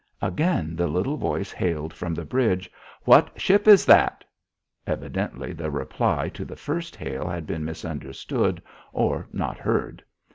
[0.23, 2.71] Again the little voice hailed from the bridge.
[3.03, 4.23] "What ship is that?"
[4.87, 10.03] Evidently the reply to the first hail had been misunderstood or not heard.